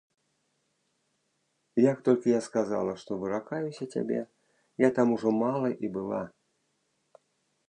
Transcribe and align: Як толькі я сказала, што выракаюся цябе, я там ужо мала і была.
Як 1.91 1.97
толькі 2.07 2.33
я 2.33 2.41
сказала, 2.47 2.91
што 3.03 3.11
выракаюся 3.25 3.89
цябе, 3.93 4.19
я 4.89 4.93
там 4.97 5.07
ужо 5.19 5.29
мала 5.45 5.69
і 5.89 5.97
была. 6.01 6.23